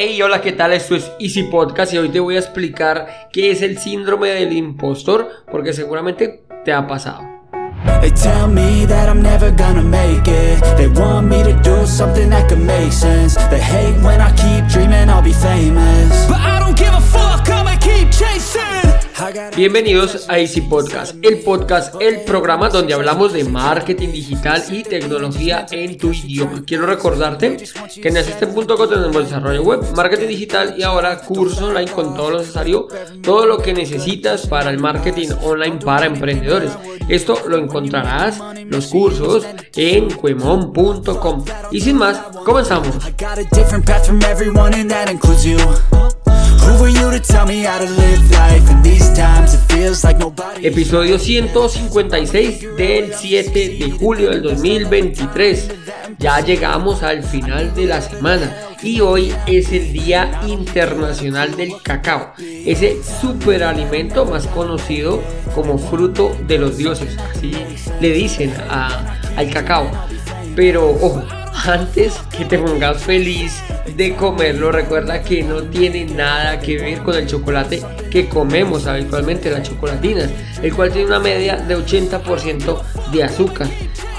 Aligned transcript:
Hey, 0.00 0.22
hola, 0.22 0.40
¿qué 0.40 0.52
tal? 0.52 0.72
Esto 0.72 0.94
es 0.94 1.10
Easy 1.18 1.42
Podcast 1.42 1.92
y 1.92 1.98
hoy 1.98 2.08
te 2.08 2.20
voy 2.20 2.36
a 2.36 2.38
explicar 2.38 3.28
qué 3.32 3.50
es 3.50 3.62
el 3.62 3.78
síndrome 3.78 4.28
del 4.28 4.52
impostor, 4.52 5.28
porque 5.50 5.72
seguramente 5.72 6.44
te 6.64 6.72
ha 6.72 6.86
pasado. 6.86 7.22
They 8.00 8.12
tell 8.12 8.46
me 8.46 8.86
that 8.86 9.08
I'm 9.08 9.20
never 9.20 9.50
gonna 9.50 9.82
make 9.82 10.28
it 10.28 10.60
They 10.76 10.86
want 10.86 11.26
me 11.26 11.42
to 11.42 11.52
do 11.64 11.84
something 11.84 12.30
that 12.30 12.48
could 12.48 12.64
make 12.64 12.92
sense 12.92 13.34
They 13.50 13.60
hate 13.60 13.96
when 14.02 14.20
I 14.20 14.30
keep 14.36 14.68
dreaming 14.68 15.08
I'll 15.08 15.22
be 15.22 15.32
famous 15.32 16.26
But 16.28 16.38
I 16.38 16.60
don't 16.60 16.76
give 16.76 16.94
a 16.94 17.00
fuck, 17.00 17.48
I'ma 17.48 17.76
keep 17.80 18.12
chasing 18.12 18.87
Bienvenidos 19.56 20.28
a 20.28 20.38
Easy 20.38 20.60
Podcast, 20.60 21.16
el 21.22 21.40
podcast, 21.40 21.94
el 22.00 22.20
programa 22.20 22.68
donde 22.68 22.94
hablamos 22.94 23.32
de 23.32 23.42
marketing 23.42 24.12
digital 24.12 24.62
y 24.70 24.84
tecnología 24.84 25.66
en 25.72 25.98
tu 25.98 26.12
idioma. 26.12 26.62
Quiero 26.64 26.86
recordarte 26.86 27.56
que 28.00 28.08
en 28.08 28.16
Asisten.co 28.16 28.88
tenemos 28.88 29.24
desarrollo 29.24 29.62
web, 29.62 29.80
marketing 29.96 30.28
digital 30.28 30.74
y 30.78 30.84
ahora 30.84 31.18
cursos 31.18 31.60
online 31.60 31.90
con 31.90 32.14
todo 32.14 32.30
lo 32.30 32.38
necesario, 32.38 32.86
todo 33.20 33.46
lo 33.46 33.58
que 33.58 33.74
necesitas 33.74 34.46
para 34.46 34.70
el 34.70 34.78
marketing 34.78 35.30
online 35.42 35.78
para 35.84 36.06
emprendedores. 36.06 36.70
Esto 37.08 37.42
lo 37.48 37.58
encontrarás, 37.58 38.38
los 38.66 38.86
cursos, 38.86 39.44
en 39.74 40.10
cuemon.com. 40.10 41.44
Y 41.72 41.80
sin 41.80 41.96
más, 41.96 42.18
comenzamos. 42.44 42.94
Episodio 50.62 51.18
156 51.18 52.76
del 52.76 53.12
7 53.14 53.76
de 53.80 53.90
julio 53.98 54.30
del 54.30 54.42
2023. 54.42 55.68
Ya 56.18 56.40
llegamos 56.40 57.02
al 57.02 57.22
final 57.22 57.74
de 57.74 57.86
la 57.86 58.00
semana 58.02 58.52
y 58.82 59.00
hoy 59.00 59.32
es 59.46 59.72
el 59.72 59.92
Día 59.92 60.40
Internacional 60.46 61.56
del 61.56 61.72
Cacao, 61.82 62.32
ese 62.38 62.98
superalimento 63.20 64.24
más 64.26 64.46
conocido 64.48 65.22
como 65.54 65.78
fruto 65.78 66.36
de 66.46 66.58
los 66.58 66.76
dioses, 66.76 67.16
así 67.34 67.52
le 68.00 68.12
dicen 68.12 68.52
a- 68.68 69.16
al 69.36 69.50
cacao. 69.50 69.90
Pero 70.56 70.90
ojo, 70.90 71.22
antes 71.66 72.14
que 72.36 72.44
te 72.44 72.58
pongas 72.58 73.02
feliz 73.02 73.62
de 73.96 74.14
comerlo, 74.14 74.70
recuerda 74.70 75.22
que 75.22 75.42
no 75.42 75.62
tiene 75.62 76.04
nada 76.06 76.60
que 76.60 76.76
ver 76.76 76.98
con 76.98 77.14
el 77.14 77.26
chocolate 77.26 77.82
que 78.10 78.28
comemos 78.28 78.86
habitualmente, 78.86 79.50
las 79.50 79.68
chocolatinas, 79.68 80.30
el 80.62 80.74
cual 80.74 80.92
tiene 80.92 81.08
una 81.08 81.18
media 81.18 81.56
de 81.56 81.76
80% 81.76 82.80
de 83.12 83.24
azúcar. 83.24 83.68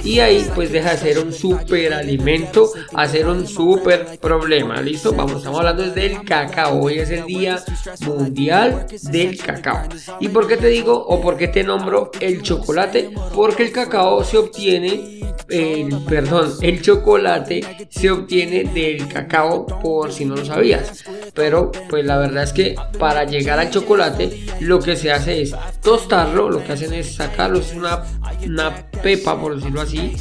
Y 0.03 0.19
ahí 0.19 0.49
pues 0.55 0.71
deja 0.71 0.91
de 0.91 0.97
ser 0.97 1.19
un 1.19 1.33
super 1.33 1.93
alimento 1.93 2.71
a 2.93 3.07
un 3.27 3.47
super 3.47 4.17
problema. 4.19 4.81
¿Listo? 4.81 5.13
Vamos, 5.13 5.37
estamos 5.37 5.59
hablando 5.59 5.89
del 5.89 6.23
cacao. 6.23 6.81
Hoy 6.81 6.99
es 6.99 7.09
el 7.09 7.25
día 7.25 7.63
mundial 8.05 8.87
del 9.03 9.37
cacao. 9.37 9.87
¿Y 10.19 10.29
por 10.29 10.47
qué 10.47 10.57
te 10.57 10.67
digo 10.67 10.93
o 10.93 11.21
por 11.21 11.37
qué 11.37 11.47
te 11.47 11.63
nombro 11.63 12.11
el 12.19 12.41
chocolate? 12.41 13.11
Porque 13.33 13.63
el 13.63 13.71
cacao 13.71 14.23
se 14.23 14.37
obtiene, 14.37 15.21
el, 15.49 15.89
perdón, 16.07 16.53
el 16.61 16.81
chocolate 16.81 17.87
se 17.89 18.09
obtiene 18.09 18.63
del 18.65 19.07
cacao 19.07 19.65
por 19.65 20.11
si 20.11 20.25
no 20.25 20.35
lo 20.35 20.45
sabías. 20.45 21.03
Pero 21.33 21.71
pues 21.89 22.05
la 22.05 22.17
verdad 22.17 22.43
es 22.43 22.53
que 22.53 22.75
para 22.97 23.23
llegar 23.23 23.59
al 23.59 23.69
chocolate 23.69 24.45
lo 24.59 24.79
que 24.79 24.95
se 24.95 25.11
hace 25.11 25.41
es 25.41 25.55
tostarlo, 25.81 26.49
lo 26.49 26.63
que 26.63 26.73
hacen 26.73 26.93
es 26.93 27.15
sacarlo, 27.15 27.59
es 27.59 27.73
una, 27.73 28.03
una 28.45 28.75
pepa 29.01 29.39
por 29.39 29.55
decirlo 29.55 29.81
así, 29.81 30.15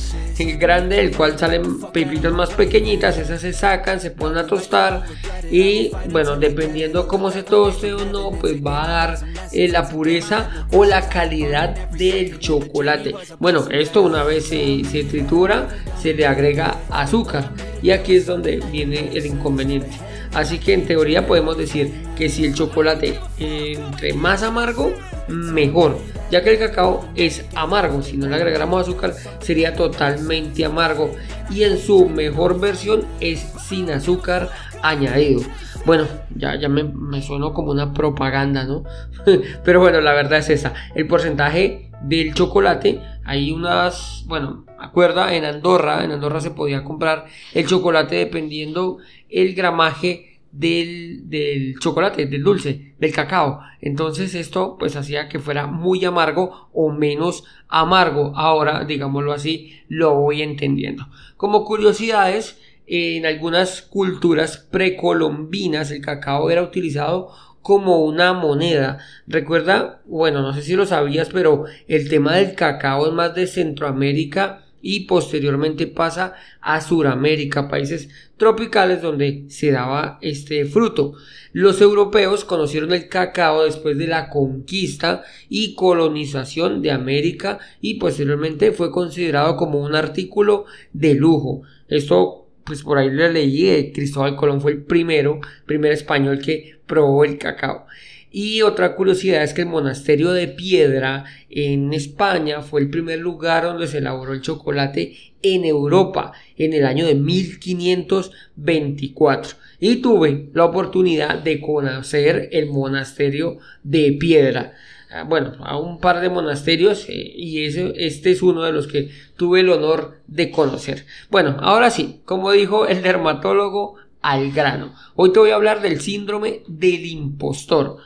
grande 0.59 0.97
del 0.97 1.17
cual 1.17 1.39
salen 1.39 1.81
pepitas 1.93 2.33
más 2.33 2.51
pequeñitas, 2.51 3.19
esas 3.19 3.41
se 3.41 3.53
sacan, 3.53 4.01
se 4.01 4.11
ponen 4.11 4.39
a 4.39 4.47
tostar 4.47 5.05
y 5.51 5.91
bueno, 6.11 6.37
dependiendo 6.37 7.09
cómo 7.09 7.31
se 7.31 7.43
toste 7.43 7.93
o 7.93 8.05
no, 8.05 8.31
pues 8.33 8.65
va 8.65 8.85
a 8.85 8.89
dar 8.89 9.19
eh, 9.53 9.69
la 9.69 9.89
pureza 9.89 10.67
o 10.73 10.85
la 10.85 11.09
calidad 11.09 11.91
del 11.91 12.39
chocolate. 12.39 13.15
Bueno, 13.39 13.67
esto 13.71 14.03
una 14.03 14.25
vez 14.25 14.47
se, 14.47 14.85
se 14.85 15.05
tritura, 15.05 15.69
se 16.01 16.15
le 16.15 16.27
agrega 16.27 16.77
azúcar 16.91 17.51
y 17.83 17.91
aquí 17.91 18.17
es 18.17 18.27
donde 18.27 18.63
viene 18.71 19.11
el 19.15 19.27
inconveniente. 19.27 19.91
Así 20.39 20.61
que 20.61 20.73
en 20.73 20.87
teoría 20.87 21.27
podemos 21.27 21.59
decir 21.59 21.93
que 22.17 22.29
si 22.29 22.45
el 22.45 22.55
chocolate 22.55 23.19
eh, 23.41 23.73
entre 23.77 24.13
más 24.13 24.45
amargo, 24.45 24.93
mejor, 25.27 25.99
ya 26.31 26.45
que 26.45 26.51
el 26.51 26.61
cacao 26.61 27.09
es 27.17 27.45
amargo, 27.57 28.03
si 28.03 28.17
no 28.17 28.29
le 28.29 28.37
agregamos 28.37 28.83
azúcar 28.83 29.15
sería 29.41 29.75
totalmente 29.75 30.65
amargo 30.65 31.11
y 31.51 31.65
en 31.65 31.77
su 31.77 32.09
mejor 32.09 32.61
versión 32.61 33.05
es 33.19 33.41
sin 33.69 33.91
azúcar 33.91 34.49
añadido. 34.81 35.41
Bueno, 35.85 36.07
ya, 36.37 36.55
ya 36.55 36.69
me, 36.69 36.85
me 36.85 37.21
sonó 37.21 37.53
como 37.53 37.73
una 37.73 37.93
propaganda, 37.93 38.63
¿no? 38.63 38.85
Pero 39.65 39.81
bueno, 39.81 40.01
la 40.01 40.13
verdad 40.13 40.39
es 40.39 40.51
esa. 40.51 40.73
El 40.95 41.09
porcentaje 41.09 41.91
del 42.03 42.33
chocolate, 42.33 43.01
hay 43.25 43.51
unas, 43.51 44.23
bueno, 44.29 44.65
acuerda, 44.79 45.35
en 45.35 45.45
Andorra, 45.45 46.05
en 46.05 46.13
Andorra 46.13 46.41
se 46.41 46.53
podía 46.53 46.85
comprar 46.85 47.27
el 47.55 47.67
chocolate 47.67 48.15
dependiendo 48.15 48.99
el 49.29 49.55
gramaje 49.55 50.28
del, 50.53 51.75
chocolate, 51.81 52.27
del 52.27 52.43
dulce, 52.43 52.95
del 52.99 53.13
cacao. 53.13 53.61
Entonces 53.81 54.35
esto 54.35 54.77
pues 54.79 54.97
hacía 54.97 55.29
que 55.29 55.39
fuera 55.39 55.67
muy 55.67 56.05
amargo 56.05 56.69
o 56.73 56.91
menos 56.91 57.45
amargo. 57.69 58.33
Ahora, 58.37 58.85
digámoslo 58.85 59.33
así, 59.33 59.75
lo 59.89 60.15
voy 60.15 60.43
entendiendo. 60.43 61.09
Como 61.37 61.65
curiosidades, 61.65 62.59
en 62.87 63.27
algunas 63.27 63.83
culturas 63.83 64.67
precolombinas 64.71 65.91
el 65.91 66.01
cacao 66.01 66.51
era 66.51 66.63
utilizado 66.63 67.31
como 67.61 67.99
una 68.05 68.33
moneda. 68.33 68.99
Recuerda, 69.27 70.01
bueno, 70.07 70.41
no 70.41 70.55
sé 70.55 70.63
si 70.63 70.75
lo 70.75 70.87
sabías, 70.87 71.29
pero 71.31 71.65
el 71.87 72.09
tema 72.09 72.37
del 72.37 72.55
cacao 72.55 73.07
es 73.07 73.13
más 73.13 73.35
de 73.35 73.47
Centroamérica 73.47 74.65
y 74.91 75.01
posteriormente 75.01 75.87
pasa 75.87 76.33
a 76.63 76.81
Suramérica, 76.81 77.69
países 77.69 78.09
tropicales 78.39 79.03
donde 79.03 79.45
se 79.49 79.71
daba 79.71 80.19
este 80.23 80.65
fruto. 80.65 81.13
Los 81.53 81.83
europeos 81.83 82.47
conocieron 82.47 82.95
el 82.95 83.11
cacao 83.11 83.65
después 83.65 83.99
de 83.99 84.07
la 84.07 84.31
conquista 84.31 85.25
y 85.51 85.75
colonización 85.75 86.81
de 86.81 86.91
América 86.91 87.59
y 87.83 87.97
posteriormente 87.97 88.73
fue 88.73 88.91
considerado 88.91 89.59
como 89.59 89.79
un 89.79 89.95
artículo 89.95 90.65
de 90.95 91.13
lujo. 91.13 91.65
Esto 91.89 92.47
pues 92.65 92.83
por 92.83 92.97
ahí 92.97 93.11
le 93.11 93.31
leí, 93.31 93.69
eh, 93.69 93.93
Cristóbal 93.95 94.37
Colón 94.37 94.63
fue 94.63 94.73
el 94.73 94.85
primero, 94.85 95.41
primer 95.67 95.93
español 95.93 96.39
que 96.39 96.79
probó 96.87 97.25
el 97.25 97.37
cacao. 97.37 97.85
Y 98.31 98.63
otra 98.63 98.95
curiosidad 98.95 99.43
es 99.43 99.53
que 99.55 99.63
el 99.63 99.69
monasterio 99.69 100.33
de 100.33 100.49
Piedra 100.49 101.25
en 101.49 101.95
España 101.95 102.61
fue 102.61 102.83
el 102.83 102.91
primer 102.91 103.21
lugar 103.21 103.65
donde 103.65 103.87
se 103.87 103.97
elaboró 103.99 104.35
el 104.35 104.43
chocolate 104.43 105.17
en 105.43 105.65
Europa 105.65 106.33
en 106.57 106.75
el 106.75 106.85
año 106.85 107.07
de 107.07 107.15
1524. 107.15 109.57
Y 109.81 109.97
tuve 109.97 110.51
la 110.53 110.65
oportunidad 110.65 111.39
de 111.39 111.61
conocer 111.61 112.49
el 112.53 112.67
monasterio 112.67 113.59
de 113.83 114.13
Piedra. 114.13 114.75
Ah, 115.11 115.23
Bueno, 115.23 115.55
a 115.61 115.79
un 115.79 116.01
par 116.01 116.21
de 116.21 116.29
monasterios 116.29 117.09
eh, 117.09 117.15
y 117.15 117.65
este 117.65 118.31
es 118.31 118.43
uno 118.43 118.63
de 118.65 118.73
los 118.73 118.89
que 118.89 119.11
tuve 119.37 119.61
el 119.61 119.71
honor 119.71 120.19
de 120.27 120.51
conocer. 120.51 121.07
Bueno, 121.31 121.57
ahora 121.61 121.91
sí, 121.91 122.21
como 122.27 122.53
dijo 122.53 122.87
el 122.87 123.03
dermatólogo, 123.03 123.97
al 124.21 124.53
grano. 124.53 124.95
Hoy 125.15 125.33
te 125.33 125.39
voy 125.39 125.51
a 125.51 125.55
hablar 125.55 125.81
del 125.81 126.01
síndrome 126.01 126.63
del 126.67 127.07
impostor. 127.07 127.99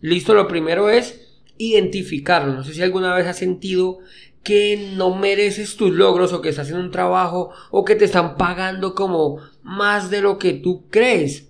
Listo, 0.00 0.34
lo 0.34 0.48
primero 0.48 0.90
es 0.90 1.20
identificarlo. 1.58 2.54
No 2.54 2.64
sé 2.64 2.74
si 2.74 2.82
alguna 2.82 3.14
vez 3.14 3.26
has 3.26 3.38
sentido 3.38 3.98
que 4.42 4.92
no 4.96 5.14
mereces 5.14 5.76
tus 5.76 5.92
logros 5.92 6.32
o 6.32 6.40
que 6.40 6.48
estás 6.48 6.70
en 6.70 6.76
un 6.76 6.90
trabajo 6.90 7.50
o 7.70 7.84
que 7.84 7.96
te 7.96 8.04
están 8.04 8.36
pagando 8.36 8.94
como 8.94 9.40
más 9.62 10.10
de 10.10 10.20
lo 10.20 10.38
que 10.38 10.54
tú 10.54 10.84
crees 10.88 11.48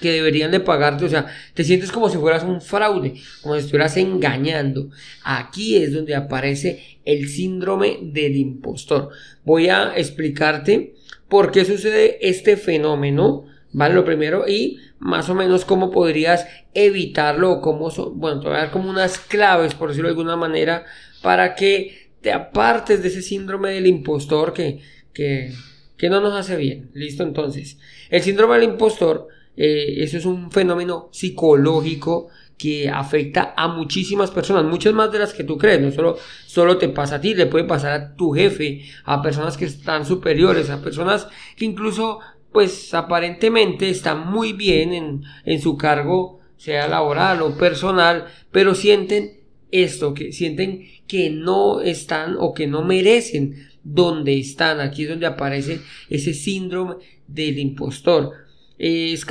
que 0.00 0.12
deberían 0.12 0.50
de 0.50 0.60
pagarte, 0.60 1.04
o 1.04 1.08
sea, 1.08 1.26
te 1.54 1.64
sientes 1.64 1.92
como 1.92 2.10
si 2.10 2.18
fueras 2.18 2.42
un 2.42 2.60
fraude, 2.60 3.14
como 3.40 3.54
si 3.54 3.60
estuvieras 3.60 3.96
engañando. 3.96 4.90
Aquí 5.22 5.76
es 5.76 5.94
donde 5.94 6.14
aparece 6.14 6.98
el 7.04 7.28
síndrome 7.28 7.98
del 8.02 8.36
impostor. 8.36 9.10
Voy 9.44 9.68
a 9.68 9.96
explicarte 9.96 10.94
por 11.28 11.52
qué 11.52 11.64
sucede 11.64 12.18
este 12.28 12.56
fenómeno, 12.56 13.46
¿vale? 13.72 13.94
Lo 13.94 14.04
primero 14.04 14.46
y 14.46 14.78
más 15.02 15.28
o 15.28 15.34
menos 15.34 15.64
cómo 15.64 15.90
podrías 15.90 16.46
evitarlo 16.74 17.52
o 17.52 17.60
cómo, 17.60 17.90
so- 17.90 18.10
bueno, 18.12 18.40
te 18.40 18.48
voy 18.48 18.56
a 18.56 18.60
dar 18.60 18.70
como 18.70 18.88
unas 18.90 19.18
claves, 19.18 19.74
por 19.74 19.88
decirlo 19.88 20.08
de 20.08 20.12
alguna 20.12 20.36
manera, 20.36 20.84
para 21.22 21.54
que 21.54 22.10
te 22.20 22.32
apartes 22.32 23.02
de 23.02 23.08
ese 23.08 23.22
síndrome 23.22 23.70
del 23.72 23.86
impostor 23.86 24.52
que, 24.52 24.80
que, 25.12 25.52
que 25.96 26.08
no 26.10 26.20
nos 26.20 26.34
hace 26.34 26.56
bien. 26.56 26.90
Listo, 26.94 27.22
entonces, 27.22 27.78
el 28.10 28.22
síndrome 28.22 28.54
del 28.54 28.64
impostor, 28.70 29.28
eh, 29.56 29.96
eso 29.98 30.16
es 30.18 30.24
un 30.24 30.50
fenómeno 30.50 31.08
psicológico 31.12 32.28
que 32.58 32.88
afecta 32.88 33.54
a 33.56 33.66
muchísimas 33.66 34.30
personas, 34.30 34.64
muchas 34.64 34.92
más 34.94 35.10
de 35.10 35.18
las 35.18 35.32
que 35.34 35.42
tú 35.42 35.58
crees, 35.58 35.80
no 35.80 35.90
solo, 35.90 36.16
solo 36.46 36.78
te 36.78 36.88
pasa 36.88 37.16
a 37.16 37.20
ti, 37.20 37.34
le 37.34 37.46
puede 37.46 37.64
pasar 37.64 37.92
a 37.92 38.14
tu 38.14 38.30
jefe, 38.32 38.84
a 39.04 39.20
personas 39.20 39.56
que 39.56 39.64
están 39.64 40.06
superiores, 40.06 40.70
a 40.70 40.80
personas 40.80 41.26
que 41.56 41.64
incluso 41.64 42.20
pues 42.52 42.92
aparentemente 42.94 43.88
están 43.88 44.30
muy 44.30 44.52
bien 44.52 44.92
en, 44.92 45.22
en 45.44 45.60
su 45.60 45.76
cargo, 45.76 46.40
sea 46.56 46.86
laboral 46.86 47.42
o 47.42 47.56
personal, 47.56 48.26
pero 48.50 48.74
sienten 48.74 49.40
esto, 49.72 50.14
que 50.14 50.32
sienten 50.32 50.86
que 51.08 51.30
no 51.30 51.80
están 51.80 52.36
o 52.38 52.54
que 52.54 52.66
no 52.66 52.82
merecen 52.82 53.68
donde 53.82 54.38
están. 54.38 54.80
Aquí 54.80 55.04
es 55.04 55.08
donde 55.08 55.26
aparece 55.26 55.80
ese 56.08 56.34
síndrome 56.34 56.96
del 57.26 57.58
impostor. 57.58 58.32
Es 58.78 59.26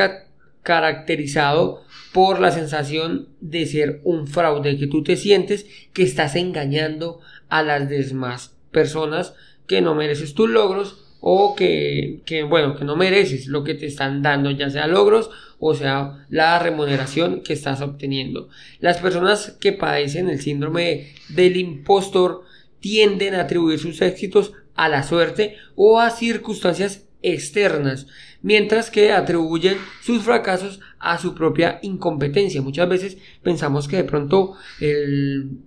caracterizado 0.64 1.84
por 2.14 2.40
la 2.40 2.52
sensación 2.52 3.30
de 3.40 3.66
ser 3.66 4.02
un 4.04 4.28
fraude, 4.28 4.78
que 4.78 4.88
tú 4.88 5.04
te 5.04 5.16
sientes 5.16 5.66
que 5.94 6.04
estás 6.04 6.36
engañando 6.36 7.22
a 7.48 7.64
las 7.64 7.88
demás 7.88 8.58
personas, 8.72 9.34
que 9.68 9.82
no 9.82 9.96
mereces 9.96 10.34
tus 10.34 10.50
logros 10.50 11.11
o 11.22 11.56
que, 11.56 12.22
que, 12.26 12.44
bueno, 12.44 12.76
que 12.76 12.84
no 12.84 12.96
mereces 12.96 13.48
lo 13.48 13.64
que 13.64 13.76
te 13.76 13.86
están 13.86 14.22
dando, 14.22 14.52
ya 14.52 14.70
sea 14.70 14.88
logros 14.88 15.30
o 15.64 15.76
sea 15.76 16.26
la 16.30 16.58
remuneración 16.60 17.42
que 17.42 17.54
estás 17.54 17.82
obteniendo. 17.82 18.50
Las 18.80 18.98
personas 18.98 19.56
que 19.62 19.72
padecen 19.72 20.28
el 20.28 20.42
síndrome 20.42 21.14
del 21.30 21.56
impostor 21.56 22.44
tienden 22.80 23.36
a 23.36 23.42
atribuir 23.42 23.80
sus 23.80 24.02
éxitos 24.02 24.54
a 24.74 24.90
la 24.90 25.04
suerte 25.04 25.56
o 25.76 26.00
a 26.00 26.10
circunstancias 26.10 27.06
externas, 27.22 28.08
mientras 28.42 28.90
que 28.90 29.12
atribuyen 29.12 29.78
sus 30.02 30.24
fracasos 30.24 30.80
a 30.98 31.20
su 31.20 31.36
propia 31.36 31.78
incompetencia. 31.84 32.64
Muchas 32.64 32.90
veces 32.90 33.18
pensamos 33.44 33.88
que 33.88 33.98
de 33.98 34.04
pronto 34.04 34.56
el... 34.80 35.60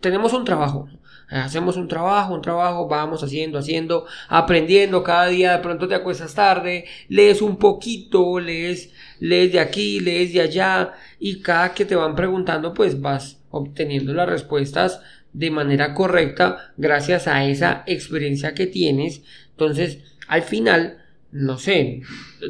tenemos 0.00 0.32
un 0.32 0.44
trabajo, 0.44 0.88
hacemos 1.32 1.76
un 1.76 1.88
trabajo, 1.88 2.34
un 2.34 2.42
trabajo, 2.42 2.88
vamos 2.88 3.22
haciendo, 3.22 3.58
haciendo, 3.58 4.06
aprendiendo 4.28 5.02
cada 5.02 5.28
día, 5.28 5.52
de 5.52 5.62
pronto 5.62 5.88
te 5.88 5.94
acuestas 5.94 6.34
tarde, 6.34 6.84
lees 7.08 7.42
un 7.42 7.56
poquito, 7.56 8.38
lees, 8.38 8.92
lees 9.20 9.52
de 9.52 9.60
aquí, 9.60 10.00
lees 10.00 10.32
de 10.32 10.42
allá, 10.42 10.92
y 11.18 11.40
cada 11.40 11.74
que 11.74 11.84
te 11.84 11.96
van 11.96 12.14
preguntando, 12.14 12.74
pues 12.74 13.00
vas 13.00 13.38
obteniendo 13.50 14.12
las 14.14 14.28
respuestas 14.28 15.00
de 15.32 15.50
manera 15.50 15.94
correcta 15.94 16.72
gracias 16.76 17.26
a 17.26 17.44
esa 17.46 17.84
experiencia 17.86 18.54
que 18.54 18.66
tienes. 18.66 19.22
Entonces, 19.50 19.98
al 20.28 20.42
final, 20.42 21.01
no 21.32 21.58
sé, 21.58 22.02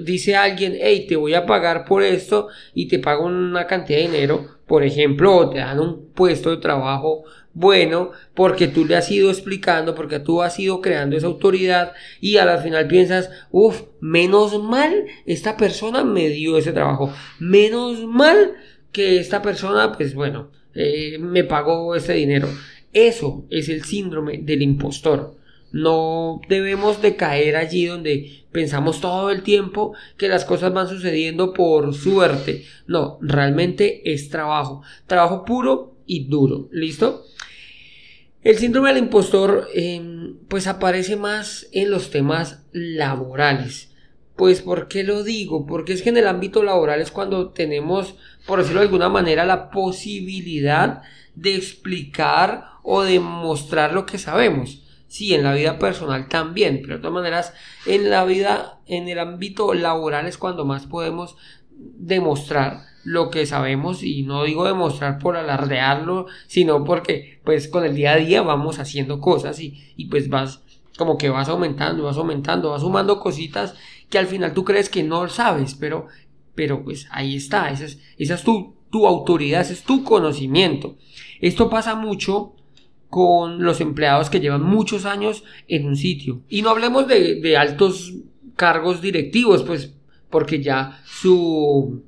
dice 0.05 0.37
alguien, 0.37 0.77
hey, 0.81 1.07
te 1.09 1.17
voy 1.17 1.35
a 1.35 1.47
pagar 1.47 1.85
por 1.85 2.03
esto 2.03 2.49
y 2.75 2.89
te 2.89 2.99
pago 2.99 3.27
una 3.27 3.67
cantidad 3.67 3.99
de 3.99 4.09
dinero, 4.09 4.47
por 4.67 4.83
ejemplo, 4.83 5.37
o 5.37 5.51
te 5.51 5.59
dan 5.59 5.81
un 5.81 6.09
puesto 6.15 6.51
de 6.51 6.57
trabajo 6.57 7.25
bueno 7.55 8.11
porque 8.35 8.67
tú 8.67 8.85
le 8.85 8.97
has 8.97 9.11
ido 9.11 9.31
explicando, 9.31 9.95
porque 9.95 10.19
tú 10.19 10.43
has 10.43 10.59
ido 10.59 10.81
creando 10.81 11.17
esa 11.17 11.27
autoridad 11.27 11.93
y 12.21 12.39
al 12.39 12.59
final 12.61 12.89
piensas, 12.89 13.31
uff, 13.51 13.83
menos 14.01 14.61
mal 14.63 15.05
esta 15.27 15.57
persona 15.57 16.05
me 16.05 16.29
dio 16.29 16.59
ese 16.59 16.73
trabajo, 16.73 17.13
menos 17.39 18.05
mal 18.05 18.55
que 18.91 19.19
esta 19.19 19.43
persona, 19.43 19.93
pues 19.93 20.15
bueno, 20.15 20.51
eh, 20.75 21.19
me 21.19 21.45
pagó 21.45 21.95
ese 21.95 22.15
dinero. 22.15 22.49
Eso 22.93 23.47
es 23.49 23.69
el 23.69 23.85
síndrome 23.85 24.39
del 24.39 24.63
impostor. 24.63 25.37
No 25.73 26.41
debemos 26.49 27.01
de 27.01 27.17
caer 27.17 27.57
allí 27.57 27.87
donde 27.87 28.45
pensamos 28.53 29.01
todo 29.01 29.31
el 29.31 29.43
tiempo 29.43 29.95
que 30.19 30.29
las 30.29 30.45
cosas 30.45 30.73
van 30.73 30.89
sucediendo 30.89 31.55
por 31.55 31.95
suerte. 31.95 32.65
No, 32.87 33.19
realmente 33.23 34.13
es 34.13 34.29
trabajo. 34.29 34.83
Trabajo 35.07 35.45
puro 35.45 35.97
y 36.07 36.29
duro. 36.29 36.69
¿Listo? 36.71 37.25
El 38.43 38.59
síndrome 38.59 38.89
del 38.91 39.05
impostor 39.05 39.69
em, 39.73 40.37
pues 40.49 40.67
aparece 40.67 41.17
más 41.17 41.69
en 41.73 41.91
los 41.91 42.11
temas 42.11 42.65
laborales. 42.73 43.95
Pues 44.37 44.63
¿por 44.63 44.89
qué 44.89 45.05
lo 45.05 45.23
digo? 45.23 45.65
Porque 45.65 45.93
es 45.93 46.03
que 46.03 46.09
en 46.09 46.17
el 46.17 46.27
ámbito 46.27 46.63
laboral 46.63 47.01
es 47.01 47.11
cuando 47.11 47.51
tenemos, 47.51 48.17
por 48.47 48.59
decirlo 48.59 48.81
de 48.81 48.87
alguna 48.87 49.09
manera, 49.09 49.45
la 49.45 49.71
posibilidad 49.71 51.03
de 51.35 51.55
explicar 51.55 52.65
o 52.83 53.03
de 53.03 53.21
mostrar 53.21 53.95
lo 53.95 54.07
que 54.07 54.19
sabemos. 54.19 54.82
Sí, 55.13 55.35
en 55.35 55.43
la 55.43 55.53
vida 55.53 55.79
personal 55.79 56.27
también, 56.27 56.81
pero 56.81 56.95
de 56.95 57.01
todas 57.03 57.13
maneras, 57.13 57.53
en 57.85 58.09
la 58.09 58.25
vida, 58.25 58.81
en 58.87 59.11
el 59.11 59.19
ámbito 59.19 59.75
laboral 59.75 60.27
es 60.27 60.39
cuando 60.39 60.65
más 60.65 60.87
podemos 60.87 61.37
demostrar 61.69 62.79
lo 63.05 63.29
que 63.29 63.45
sabemos 63.45 64.03
y 64.03 64.23
no 64.23 64.45
digo 64.45 64.65
demostrar 64.65 65.19
por 65.19 65.37
alardearlo, 65.37 66.29
sino 66.47 66.83
porque 66.85 67.43
pues 67.45 67.69
con 67.69 67.85
el 67.85 67.95
día 67.95 68.13
a 68.13 68.17
día 68.17 68.41
vamos 68.41 68.79
haciendo 68.79 69.21
cosas 69.21 69.61
y, 69.61 69.93
y 69.99 70.07
pues 70.07 70.31
vas 70.31 70.63
como 70.97 71.19
que 71.19 71.29
vas 71.29 71.51
aumentando, 71.51 72.05
vas 72.05 72.17
aumentando, 72.17 72.71
vas 72.71 72.81
sumando 72.81 73.21
cositas 73.21 73.75
que 74.09 74.17
al 74.17 74.27
final 74.27 74.55
tú 74.55 74.65
crees 74.65 74.89
que 74.89 75.03
no 75.03 75.29
sabes, 75.29 75.75
pero, 75.75 76.07
pero 76.55 76.83
pues 76.83 77.07
ahí 77.11 77.37
está, 77.37 77.69
esa 77.69 77.85
es, 77.85 78.45
tu, 78.45 78.77
tu 78.91 79.07
autoridad, 79.07 79.61
ese 79.61 79.75
es 79.75 79.83
tu 79.83 80.05
conocimiento. 80.05 80.97
Esto 81.43 81.69
pasa 81.69 81.97
mucho 81.97 82.55
con 83.13 83.63
los 83.63 83.83
empleados 83.83 84.31
que 84.31 84.41
llevan 84.41 84.63
muchos 84.63 85.05
años 85.05 85.45
en 85.69 85.87
un 85.87 85.97
sitio. 85.97 86.41
Y 86.49 86.63
no 86.63 86.71
hablemos 86.71 87.07
de, 87.07 87.57
altos 87.59 88.15
cargos 88.57 89.03
directivos, 89.03 89.65
pues 89.65 89.93
porque 90.31 90.63
ya 90.63 91.03
su, 91.05 92.05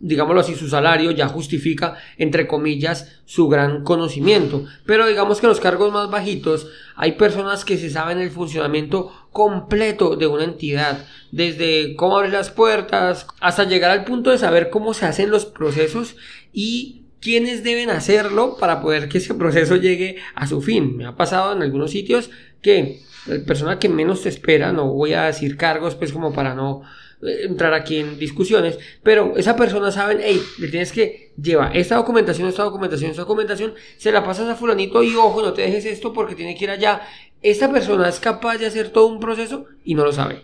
digámoslo 0.00 0.40
así, 0.40 0.56
su 0.56 0.68
salario 0.68 1.12
ya 1.12 1.28
justifica, 1.28 1.98
entre 2.16 2.48
comillas, 2.48 3.20
su 3.26 3.46
gran 3.46 3.84
conocimiento. 3.84 4.64
Pero 4.84 5.06
digamos 5.06 5.40
que 5.40 5.46
los 5.46 5.60
cargos 5.60 5.92
más 5.92 6.10
bajitos 6.10 6.66
hay 6.96 7.12
personas 7.12 7.64
que 7.64 7.78
se 7.78 7.88
saben 7.88 8.18
el 8.18 8.32
funcionamiento 8.32 9.12
completo 9.30 10.16
de 10.16 10.26
una 10.26 10.42
entidad, 10.42 11.06
desde 11.30 11.94
cómo 11.94 12.16
abrir 12.16 12.32
las 12.32 12.50
puertas 12.50 13.28
hasta 13.38 13.62
llegar 13.62 13.92
al 13.92 14.04
punto 14.04 14.30
de 14.30 14.38
saber 14.38 14.68
cómo 14.70 14.94
se 14.94 15.06
hacen 15.06 15.30
los 15.30 15.46
procesos 15.46 16.16
y 16.52 17.04
quiénes 17.20 17.64
deben 17.64 17.90
hacerlo 17.90 18.56
para 18.58 18.80
poder 18.80 19.08
que 19.08 19.18
ese 19.18 19.34
proceso 19.34 19.76
llegue 19.76 20.16
a 20.34 20.46
su 20.46 20.60
fin. 20.60 20.96
Me 20.96 21.06
ha 21.06 21.16
pasado 21.16 21.52
en 21.52 21.62
algunos 21.62 21.90
sitios 21.90 22.30
que 22.62 23.00
la 23.26 23.44
persona 23.44 23.78
que 23.78 23.88
menos 23.88 24.22
te 24.22 24.28
espera, 24.28 24.72
no 24.72 24.92
voy 24.92 25.12
a 25.12 25.24
decir 25.24 25.56
cargos, 25.56 25.94
pues 25.94 26.12
como 26.12 26.32
para 26.32 26.54
no 26.54 26.82
eh, 27.22 27.46
entrar 27.46 27.74
aquí 27.74 27.98
en 27.98 28.18
discusiones, 28.18 28.78
pero 29.02 29.34
esa 29.36 29.56
persona 29.56 29.90
sabe, 29.90 30.18
hey, 30.22 30.40
le 30.58 30.68
tienes 30.68 30.92
que 30.92 31.32
llevar 31.40 31.76
esta 31.76 31.96
documentación, 31.96 32.48
esta 32.48 32.64
documentación, 32.64 33.10
esta 33.10 33.22
documentación, 33.22 33.74
se 33.96 34.12
la 34.12 34.24
pasas 34.24 34.48
a 34.48 34.56
fulanito 34.56 35.02
y 35.02 35.14
ojo, 35.14 35.42
no 35.42 35.52
te 35.52 35.62
dejes 35.62 35.84
esto 35.84 36.12
porque 36.12 36.34
tiene 36.34 36.56
que 36.56 36.64
ir 36.64 36.70
allá. 36.70 37.02
Esta 37.42 37.70
persona 37.70 38.08
es 38.08 38.18
capaz 38.20 38.58
de 38.58 38.66
hacer 38.66 38.90
todo 38.90 39.06
un 39.06 39.20
proceso 39.20 39.66
y 39.84 39.94
no 39.94 40.04
lo 40.04 40.12
sabe. 40.12 40.42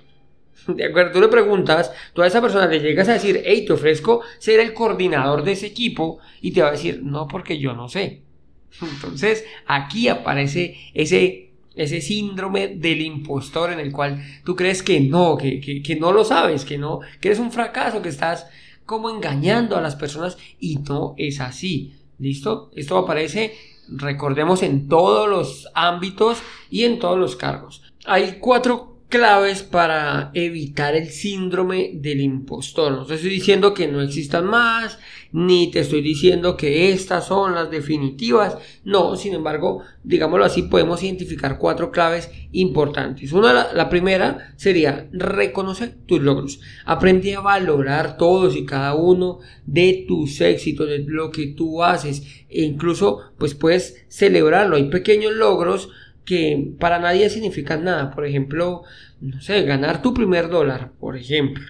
De 0.74 0.84
acuerdo, 0.84 1.12
tú 1.12 1.20
le 1.20 1.28
preguntas, 1.28 1.92
tú 2.12 2.22
a 2.22 2.26
esa 2.26 2.40
persona 2.40 2.66
le 2.66 2.80
llegas 2.80 3.08
a 3.08 3.14
decir, 3.14 3.42
hey, 3.44 3.64
te 3.66 3.72
ofrezco 3.72 4.22
ser 4.38 4.60
el 4.60 4.74
coordinador 4.74 5.44
de 5.44 5.52
ese 5.52 5.66
equipo 5.66 6.18
y 6.40 6.52
te 6.52 6.62
va 6.62 6.68
a 6.68 6.72
decir, 6.72 7.02
no, 7.02 7.28
porque 7.28 7.58
yo 7.58 7.74
no 7.74 7.88
sé. 7.88 8.22
Entonces, 8.80 9.44
aquí 9.66 10.08
aparece 10.08 10.76
ese, 10.94 11.52
ese 11.74 12.00
síndrome 12.00 12.68
del 12.68 13.00
impostor 13.00 13.72
en 13.72 13.80
el 13.80 13.92
cual 13.92 14.22
tú 14.44 14.56
crees 14.56 14.82
que 14.82 15.00
no, 15.00 15.36
que, 15.36 15.60
que, 15.60 15.82
que 15.82 15.96
no 15.96 16.12
lo 16.12 16.24
sabes, 16.24 16.64
que 16.64 16.78
no, 16.78 17.00
que 17.20 17.28
eres 17.28 17.38
un 17.38 17.52
fracaso, 17.52 18.02
que 18.02 18.08
estás 18.08 18.46
como 18.86 19.10
engañando 19.10 19.76
a 19.76 19.80
las 19.80 19.96
personas 19.96 20.38
y 20.60 20.76
no 20.76 21.14
es 21.16 21.40
así. 21.40 21.94
¿Listo? 22.18 22.70
Esto 22.76 22.96
aparece, 22.96 23.54
recordemos, 23.88 24.62
en 24.62 24.88
todos 24.88 25.28
los 25.28 25.68
ámbitos 25.74 26.38
y 26.70 26.84
en 26.84 26.98
todos 26.98 27.18
los 27.18 27.34
cargos. 27.36 27.82
Hay 28.04 28.38
cuatro 28.40 28.93
claves 29.14 29.62
para 29.62 30.32
evitar 30.34 30.96
el 30.96 31.08
síndrome 31.08 31.92
del 31.94 32.20
impostor. 32.20 32.90
No 32.90 33.06
te 33.06 33.14
estoy 33.14 33.30
diciendo 33.30 33.72
que 33.72 33.86
no 33.86 34.02
existan 34.02 34.44
más, 34.44 34.98
ni 35.30 35.70
te 35.70 35.78
estoy 35.78 36.02
diciendo 36.02 36.56
que 36.56 36.90
estas 36.90 37.28
son 37.28 37.54
las 37.54 37.70
definitivas. 37.70 38.58
No, 38.82 39.14
sin 39.14 39.34
embargo, 39.34 39.82
digámoslo 40.02 40.44
así, 40.44 40.62
podemos 40.62 41.00
identificar 41.04 41.58
cuatro 41.58 41.92
claves 41.92 42.28
importantes. 42.50 43.30
Una, 43.30 43.72
la 43.72 43.88
primera 43.88 44.52
sería 44.56 45.08
reconocer 45.12 45.94
tus 46.06 46.20
logros. 46.20 46.58
Aprende 46.84 47.36
a 47.36 47.40
valorar 47.40 48.16
todos 48.16 48.56
y 48.56 48.66
cada 48.66 48.96
uno 48.96 49.38
de 49.64 50.06
tus 50.08 50.40
éxitos, 50.40 50.88
de 50.88 51.04
lo 51.06 51.30
que 51.30 51.46
tú 51.46 51.84
haces. 51.84 52.44
E 52.48 52.62
incluso, 52.62 53.20
pues 53.38 53.54
puedes 53.54 54.04
celebrarlo. 54.08 54.74
Hay 54.74 54.90
pequeños 54.90 55.34
logros 55.34 55.90
que 56.24 56.72
para 56.78 56.98
nadie 56.98 57.28
significan 57.30 57.84
nada. 57.84 58.10
Por 58.10 58.26
ejemplo, 58.26 58.82
no 59.20 59.40
sé, 59.40 59.62
ganar 59.62 60.02
tu 60.02 60.14
primer 60.14 60.48
dólar, 60.48 60.92
por 60.98 61.16
ejemplo, 61.16 61.64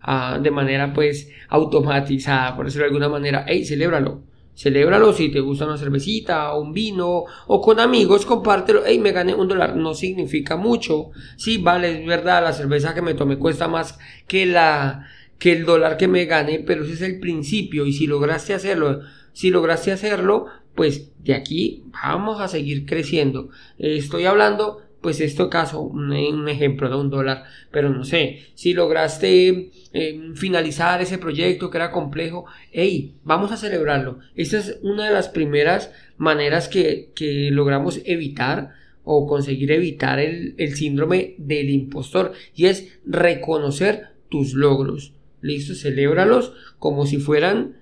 ah, 0.00 0.38
de 0.42 0.50
manera 0.50 0.92
pues 0.92 1.30
automatizada, 1.48 2.56
por 2.56 2.66
decirlo 2.66 2.84
de 2.84 2.88
alguna 2.88 3.08
manera. 3.08 3.44
Hey, 3.46 3.64
celébralo. 3.64 4.22
Celébralo 4.54 5.14
si 5.14 5.30
te 5.30 5.40
gusta 5.40 5.64
una 5.64 5.78
cervecita 5.78 6.54
un 6.54 6.74
vino 6.74 7.24
o 7.46 7.60
con 7.62 7.80
amigos, 7.80 8.26
compártelo. 8.26 8.82
Hey, 8.84 8.98
me 8.98 9.12
gané 9.12 9.34
un 9.34 9.48
dólar. 9.48 9.76
No 9.76 9.94
significa 9.94 10.56
mucho. 10.56 11.12
Sí, 11.36 11.58
vale, 11.58 12.00
es 12.02 12.06
verdad, 12.06 12.42
la 12.42 12.52
cerveza 12.52 12.94
que 12.94 13.00
me 13.00 13.14
tomé 13.14 13.38
cuesta 13.38 13.68
más 13.68 13.98
que 14.26 14.44
la 14.46 15.06
que 15.38 15.52
el 15.52 15.64
dólar 15.64 15.96
que 15.96 16.06
me 16.06 16.26
gane, 16.26 16.62
pero 16.66 16.84
ese 16.84 16.92
es 16.92 17.00
el 17.02 17.18
principio. 17.18 17.86
Y 17.86 17.94
si 17.94 18.06
lograste 18.06 18.52
hacerlo, 18.52 19.00
si 19.32 19.50
lograste 19.50 19.92
hacerlo, 19.92 20.46
pues 20.74 21.10
de 21.22 21.34
aquí 21.34 21.84
vamos 22.02 22.40
a 22.40 22.48
seguir 22.48 22.86
creciendo. 22.86 23.50
estoy 23.78 24.24
hablando 24.24 24.82
pues 25.00 25.20
esto 25.20 25.48
caso, 25.48 25.80
un, 25.80 26.48
ejemplo 26.48 26.88
de 26.88 26.96
un 26.96 27.10
dólar, 27.10 27.44
pero 27.70 27.88
no 27.88 28.04
sé, 28.04 28.40
si 28.54 28.74
lograste 28.74 29.70
eh, 29.92 30.20
finalizar 30.34 31.00
ese 31.00 31.18
proyecto 31.18 31.70
que 31.70 31.78
era 31.78 31.90
complejo, 31.90 32.44
hey, 32.70 33.14
vamos 33.24 33.50
a 33.50 33.56
celebrarlo. 33.56 34.18
Esta 34.34 34.58
es 34.58 34.78
una 34.82 35.06
de 35.06 35.14
las 35.14 35.28
primeras 35.28 35.92
maneras 36.18 36.68
que, 36.68 37.10
logramos 37.50 38.00
evitar 38.04 38.70
o 39.02 39.26
conseguir 39.26 39.72
evitar 39.72 40.18
el, 40.18 40.54
el 40.58 40.76
síndrome 40.76 41.34
del 41.38 41.70
impostor 41.70 42.32
y 42.54 42.66
es 42.66 43.00
reconocer 43.06 44.08
tus 44.28 44.52
logros. 44.52 45.14
Listo, 45.40 45.74
celébralos 45.74 46.52
como 46.78 47.06
si 47.06 47.16
fueran 47.16 47.78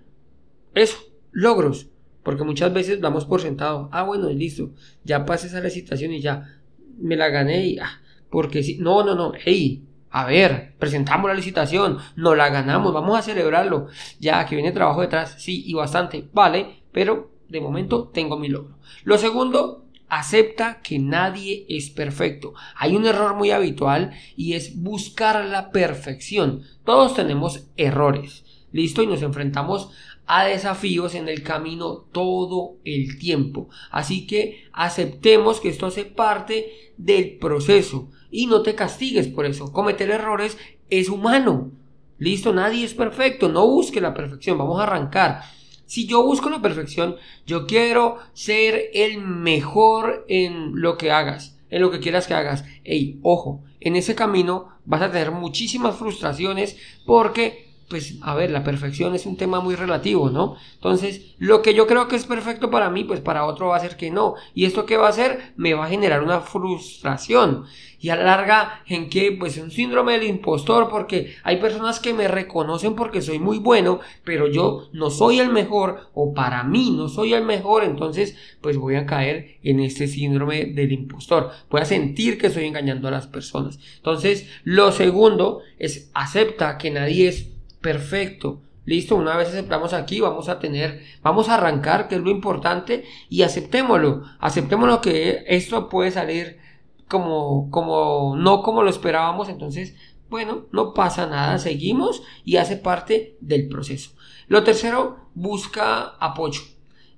eso, 0.74 0.98
logros. 1.32 1.88
Porque 2.28 2.44
muchas 2.44 2.74
veces 2.74 3.00
damos 3.00 3.24
por 3.24 3.40
sentado, 3.40 3.88
ah, 3.90 4.02
bueno, 4.02 4.28
listo, 4.28 4.72
ya 5.02 5.24
pasé 5.24 5.46
esa 5.46 5.62
licitación 5.62 6.12
y 6.12 6.20
ya 6.20 6.60
me 6.98 7.16
la 7.16 7.30
gané 7.30 7.64
y, 7.68 7.78
ah, 7.78 8.02
porque 8.28 8.62
si, 8.62 8.76
no, 8.76 9.02
no, 9.02 9.14
no, 9.14 9.32
hey, 9.42 9.82
a 10.10 10.26
ver, 10.26 10.74
presentamos 10.78 11.30
la 11.30 11.34
licitación, 11.34 11.96
no 12.16 12.34
la 12.34 12.50
ganamos, 12.50 12.92
vamos 12.92 13.18
a 13.18 13.22
celebrarlo, 13.22 13.86
ya 14.20 14.44
que 14.44 14.56
viene 14.56 14.72
trabajo 14.72 15.00
detrás, 15.00 15.36
sí, 15.38 15.62
y 15.66 15.72
bastante, 15.72 16.28
vale, 16.34 16.82
pero 16.92 17.30
de 17.48 17.62
momento 17.62 18.10
tengo 18.12 18.38
mi 18.38 18.48
logro. 18.48 18.76
Lo 19.04 19.16
segundo, 19.16 19.86
acepta 20.10 20.82
que 20.82 20.98
nadie 20.98 21.64
es 21.70 21.88
perfecto. 21.88 22.52
Hay 22.76 22.94
un 22.94 23.06
error 23.06 23.36
muy 23.36 23.52
habitual 23.52 24.12
y 24.36 24.52
es 24.52 24.82
buscar 24.82 25.46
la 25.46 25.70
perfección. 25.70 26.60
Todos 26.84 27.14
tenemos 27.14 27.70
errores. 27.78 28.44
Listo, 28.70 29.02
y 29.02 29.06
nos 29.06 29.22
enfrentamos 29.22 29.92
a 30.28 30.44
desafíos 30.44 31.14
en 31.14 31.28
el 31.28 31.42
camino 31.42 32.04
todo 32.12 32.76
el 32.84 33.18
tiempo. 33.18 33.70
Así 33.90 34.26
que 34.26 34.68
aceptemos 34.72 35.58
que 35.58 35.70
esto 35.70 35.86
hace 35.86 36.04
parte 36.04 36.92
del 36.98 37.38
proceso 37.38 38.10
y 38.30 38.46
no 38.46 38.60
te 38.62 38.74
castigues 38.74 39.26
por 39.26 39.46
eso. 39.46 39.72
Cometer 39.72 40.10
errores 40.10 40.58
es 40.90 41.08
humano. 41.08 41.72
Listo, 42.18 42.52
nadie 42.52 42.84
es 42.84 42.92
perfecto. 42.92 43.48
No 43.48 43.66
busque 43.66 44.02
la 44.02 44.12
perfección. 44.12 44.58
Vamos 44.58 44.78
a 44.78 44.82
arrancar. 44.82 45.40
Si 45.86 46.06
yo 46.06 46.22
busco 46.22 46.50
la 46.50 46.60
perfección, 46.60 47.16
yo 47.46 47.66
quiero 47.66 48.18
ser 48.34 48.90
el 48.92 49.22
mejor 49.22 50.26
en 50.28 50.78
lo 50.78 50.98
que 50.98 51.10
hagas, 51.10 51.58
en 51.70 51.80
lo 51.80 51.90
que 51.90 52.00
quieras 52.00 52.26
que 52.26 52.34
hagas. 52.34 52.66
Ey, 52.84 53.18
ojo, 53.22 53.64
en 53.80 53.96
ese 53.96 54.14
camino 54.14 54.68
vas 54.84 55.00
a 55.00 55.10
tener 55.10 55.30
muchísimas 55.30 55.96
frustraciones 55.96 56.76
porque 57.06 57.67
pues 57.88 58.16
a 58.22 58.34
ver, 58.34 58.50
la 58.50 58.64
perfección 58.64 59.14
es 59.14 59.26
un 59.26 59.36
tema 59.36 59.60
muy 59.60 59.74
relativo, 59.74 60.30
¿no? 60.30 60.56
Entonces, 60.74 61.34
lo 61.38 61.62
que 61.62 61.74
yo 61.74 61.86
creo 61.86 62.06
que 62.06 62.16
es 62.16 62.26
perfecto 62.26 62.70
para 62.70 62.90
mí, 62.90 63.04
pues 63.04 63.20
para 63.20 63.46
otro 63.46 63.68
va 63.68 63.76
a 63.76 63.80
ser 63.80 63.96
que 63.96 64.10
no. 64.10 64.34
¿Y 64.54 64.66
esto 64.66 64.84
qué 64.84 64.96
va 64.96 65.06
a 65.06 65.10
hacer? 65.10 65.52
Me 65.56 65.74
va 65.74 65.86
a 65.86 65.88
generar 65.88 66.22
una 66.22 66.40
frustración. 66.40 67.64
Y 68.00 68.10
a 68.10 68.16
la 68.16 68.24
larga, 68.24 68.82
¿en 68.86 69.08
qué? 69.08 69.32
Pues 69.32 69.56
un 69.56 69.70
síndrome 69.70 70.12
del 70.12 70.28
impostor, 70.28 70.88
porque 70.88 71.34
hay 71.42 71.56
personas 71.56 71.98
que 71.98 72.14
me 72.14 72.28
reconocen 72.28 72.94
porque 72.94 73.22
soy 73.22 73.40
muy 73.40 73.58
bueno, 73.58 74.00
pero 74.22 74.46
yo 74.46 74.88
no 74.92 75.10
soy 75.10 75.40
el 75.40 75.48
mejor, 75.48 76.10
o 76.14 76.32
para 76.32 76.62
mí 76.62 76.92
no 76.96 77.08
soy 77.08 77.34
el 77.34 77.44
mejor, 77.44 77.82
entonces, 77.82 78.36
pues 78.60 78.76
voy 78.76 78.94
a 78.94 79.06
caer 79.06 79.58
en 79.64 79.80
este 79.80 80.06
síndrome 80.06 80.66
del 80.66 80.92
impostor. 80.92 81.50
Voy 81.70 81.80
a 81.80 81.86
sentir 81.86 82.38
que 82.38 82.48
estoy 82.48 82.66
engañando 82.66 83.08
a 83.08 83.12
las 83.12 83.26
personas. 83.26 83.80
Entonces, 83.96 84.48
lo 84.62 84.92
segundo 84.92 85.62
es 85.78 86.10
acepta 86.14 86.78
que 86.78 86.90
nadie 86.90 87.28
es 87.28 87.57
perfecto. 87.80 88.60
Listo, 88.84 89.16
una 89.16 89.36
vez 89.36 89.48
aceptamos 89.48 89.92
aquí, 89.92 90.20
vamos 90.20 90.48
a 90.48 90.58
tener, 90.58 91.02
vamos 91.22 91.50
a 91.50 91.54
arrancar, 91.54 92.08
que 92.08 92.14
es 92.14 92.22
lo 92.22 92.30
importante, 92.30 93.04
y 93.28 93.42
aceptémoslo. 93.42 94.22
Aceptémoslo 94.40 95.02
que 95.02 95.44
esto 95.46 95.90
puede 95.90 96.10
salir 96.10 96.58
como, 97.06 97.70
como, 97.70 98.34
no 98.36 98.62
como 98.62 98.82
lo 98.82 98.88
esperábamos, 98.88 99.48
entonces, 99.48 99.94
bueno, 100.30 100.66
no 100.72 100.94
pasa 100.94 101.26
nada, 101.26 101.58
seguimos 101.58 102.22
y 102.44 102.56
hace 102.56 102.76
parte 102.76 103.36
del 103.40 103.68
proceso. 103.68 104.12
Lo 104.46 104.64
tercero, 104.64 105.28
busca 105.34 106.14
apoyo. 106.18 106.62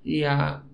Y 0.03 0.23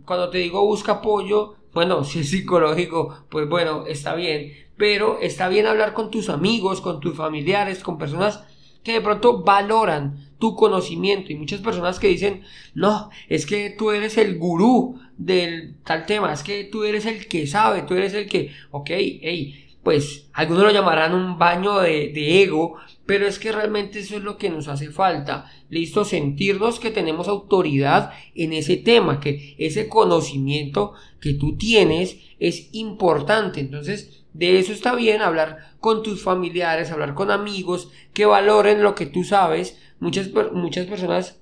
cuando 0.06 0.30
te 0.30 0.40
digo 0.40 0.66
busca 0.66 0.94
apoyo, 0.94 1.56
bueno, 1.74 2.04
si 2.06 2.20
es 2.20 2.30
psicológico, 2.30 3.26
pues 3.30 3.48
bueno, 3.48 3.86
está 3.86 4.16
bien, 4.16 4.52
pero 4.78 5.20
está 5.22 5.48
bien 5.48 5.68
hablar 5.68 5.94
con 5.94 6.10
tus 6.10 6.30
amigos, 6.30 6.82
con 6.82 7.00
tus 7.00 7.16
familiares, 7.16 7.84
con 7.84 7.98
personas 7.98 8.44
que 8.88 8.94
de 8.94 9.02
pronto 9.02 9.44
valoran 9.44 10.18
tu 10.40 10.56
conocimiento. 10.56 11.32
Y 11.32 11.36
muchas 11.36 11.60
personas 11.60 12.00
que 12.00 12.08
dicen, 12.08 12.44
no, 12.74 13.10
es 13.28 13.46
que 13.46 13.70
tú 13.70 13.92
eres 13.92 14.18
el 14.18 14.38
gurú 14.38 14.98
del 15.18 15.76
tal 15.84 16.06
tema, 16.06 16.32
es 16.32 16.42
que 16.42 16.64
tú 16.64 16.86
eres 16.86 17.06
el 17.06 17.28
que 17.28 17.48
sabe, 17.48 17.82
tú 17.82 17.96
eres 17.96 18.14
el 18.14 18.30
que, 18.30 18.52
ok, 18.72 18.90
hey, 18.90 19.67
pues 19.88 20.28
algunos 20.34 20.64
lo 20.64 20.72
llamarán 20.72 21.14
un 21.14 21.38
baño 21.38 21.80
de, 21.80 22.44
ego, 22.44 22.76
pero 23.06 23.26
es 23.26 23.40
que 23.40 23.54
realmente 23.54 24.00
eso 24.00 24.18
es 24.18 24.22
lo 24.22 24.38
que 24.38 24.50
nos 24.50 24.68
hace 24.68 24.92
falta, 24.92 25.50
listo, 25.70 26.04
sentirnos 26.04 26.82
que 26.82 26.92
tenemos 26.92 27.30
autoridad 27.30 28.12
en 28.36 28.52
ese 28.52 28.76
tema, 28.76 29.22
que 29.22 29.56
ese 29.58 29.88
conocimiento 29.88 30.92
que 31.22 31.36
tú 31.36 31.56
tienes 31.56 32.18
es 32.38 32.68
importante, 32.74 33.62
entonces 33.62 34.26
de 34.34 34.60
eso 34.60 34.74
está 34.74 34.94
bien 34.94 35.22
hablar 35.22 35.78
con 35.80 36.04
tus 36.04 36.22
familiares, 36.22 36.92
hablar 36.92 37.14
con 37.14 37.32
amigos 37.32 37.90
que 38.14 38.26
valoren 38.26 38.84
lo 38.84 38.94
que 38.94 39.06
tú 39.06 39.24
sabes. 39.24 39.80
Muchas, 40.02 40.32
muchas 40.52 40.86
personas, 40.86 41.40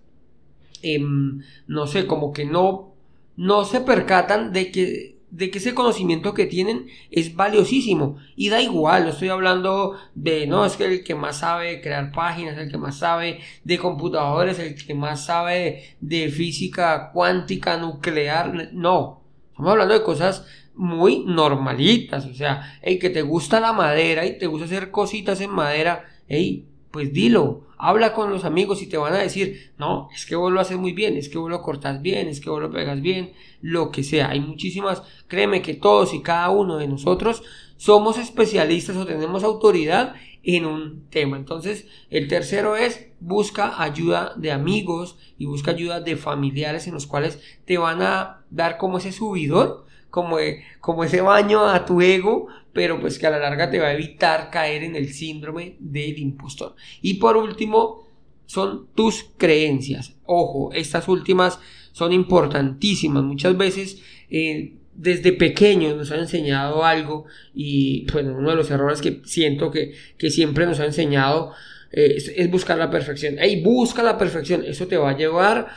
em, 0.83 1.41
no 1.65 1.87
sé, 1.87 2.05
como 2.05 2.31
que 2.31 2.45
no, 2.45 2.93
no 3.37 3.65
se 3.65 3.81
percatan 3.81 4.53
de 4.53 4.71
que, 4.71 5.14
de 5.31 5.51
que 5.51 5.57
ese 5.57 5.73
conocimiento 5.73 6.33
que 6.33 6.45
tienen 6.45 6.87
es 7.11 7.35
valiosísimo. 7.35 8.17
Y 8.35 8.49
da 8.49 8.61
igual, 8.61 9.03
no 9.03 9.09
estoy 9.09 9.29
hablando 9.29 9.97
de, 10.13 10.47
no, 10.47 10.65
es 10.65 10.77
que 10.77 10.85
el 10.85 11.03
que 11.03 11.15
más 11.15 11.39
sabe 11.39 11.81
crear 11.81 12.11
páginas, 12.11 12.57
el 12.57 12.71
que 12.71 12.77
más 12.77 12.97
sabe 12.97 13.39
de 13.63 13.77
computadores, 13.77 14.59
el 14.59 14.75
que 14.75 14.93
más 14.93 15.25
sabe 15.25 15.95
de 15.99 16.29
física 16.29 17.11
cuántica, 17.11 17.77
nuclear, 17.77 18.69
no. 18.73 19.23
Estamos 19.51 19.71
hablando 19.71 19.93
de 19.93 20.03
cosas 20.03 20.45
muy 20.75 21.23
normalitas, 21.25 22.25
o 22.25 22.33
sea, 22.33 22.77
hey, 22.81 22.99
que 22.99 23.09
te 23.09 23.21
gusta 23.21 23.59
la 23.59 23.73
madera 23.73 24.25
y 24.25 24.37
te 24.37 24.47
gusta 24.47 24.65
hacer 24.65 24.91
cositas 24.91 25.39
en 25.41 25.51
madera, 25.51 26.05
hey, 26.27 26.67
pues 26.95 27.11
dilo, 27.11 27.67
habla 27.77 28.13
con 28.13 28.29
los 28.29 28.45
amigos 28.45 28.81
y 28.81 28.87
te 28.87 28.95
van 28.95 29.13
a 29.13 29.17
decir, 29.17 29.73
no, 29.77 30.07
es 30.15 30.25
que 30.25 30.37
vos 30.37 30.49
lo 30.49 30.61
haces 30.61 30.77
muy 30.77 30.93
bien, 30.93 31.17
es 31.17 31.27
que 31.27 31.37
vos 31.37 31.49
lo 31.49 31.61
cortas 31.61 32.01
bien, 32.01 32.29
es 32.29 32.39
que 32.39 32.49
vos 32.49 32.61
lo 32.61 32.71
pegas 32.71 33.01
bien, 33.01 33.33
lo 33.59 33.91
que 33.91 34.01
sea, 34.01 34.29
hay 34.29 34.39
muchísimas, 34.39 35.03
créeme 35.27 35.61
que 35.61 35.73
todos 35.73 36.13
y 36.13 36.21
cada 36.21 36.49
uno 36.51 36.77
de 36.77 36.87
nosotros 36.87 37.43
somos 37.75 38.17
especialistas 38.17 38.95
o 38.95 39.05
tenemos 39.05 39.43
autoridad 39.43 40.15
en 40.41 40.65
un 40.65 41.05
tema. 41.09 41.35
Entonces, 41.35 41.85
el 42.09 42.29
tercero 42.29 42.77
es 42.77 43.09
busca 43.19 43.83
ayuda 43.83 44.35
de 44.37 44.53
amigos 44.53 45.17
y 45.37 45.45
busca 45.45 45.71
ayuda 45.71 45.99
de 45.99 46.15
familiares 46.15 46.87
en 46.87 46.93
los 46.93 47.07
cuales 47.07 47.41
te 47.65 47.77
van 47.77 48.01
a 48.01 48.45
dar 48.51 48.77
como 48.77 48.99
ese 48.99 49.11
subidón 49.11 49.83
como, 50.15 50.37
como 50.79 51.03
ese 51.03 51.19
baño 51.19 51.67
a 51.67 51.85
tu 51.85 52.01
ego, 52.01 52.47
pero 52.71 53.01
pues 53.01 53.19
que 53.19 53.27
a 53.27 53.31
la 53.31 53.37
larga 53.37 53.69
te 53.69 53.79
va 53.79 53.87
a 53.87 53.93
evitar 53.93 54.49
caer 54.49 54.85
en 54.85 54.95
el 54.95 55.11
síndrome 55.11 55.75
del 55.79 56.17
impostor. 56.17 56.77
Y 57.01 57.15
por 57.15 57.35
último, 57.35 58.07
son 58.45 58.87
tus 58.95 59.25
creencias. 59.35 60.15
Ojo, 60.23 60.71
estas 60.71 61.09
últimas 61.09 61.59
son 61.91 62.13
importantísimas. 62.13 63.23
Muchas 63.25 63.57
veces 63.57 64.01
eh, 64.29 64.75
desde 64.93 65.33
pequeños 65.33 65.97
nos 65.97 66.09
han 66.11 66.21
enseñado 66.21 66.85
algo 66.85 67.25
y 67.53 68.09
bueno, 68.13 68.37
uno 68.37 68.51
de 68.51 68.55
los 68.55 68.71
errores 68.71 69.01
que 69.01 69.21
siento 69.25 69.69
que, 69.69 69.95
que 70.17 70.29
siempre 70.29 70.65
nos 70.65 70.79
ha 70.79 70.85
enseñado 70.85 71.51
eh, 71.91 72.15
es, 72.37 72.49
buscar 72.49 72.77
la 72.77 72.89
perfección. 72.89 73.37
Ey, 73.37 73.61
busca 73.61 74.01
la 74.01 74.17
perfección. 74.17 74.63
Eso 74.65 74.87
te 74.87 74.95
va 74.95 75.09
a 75.09 75.17
llevar 75.17 75.67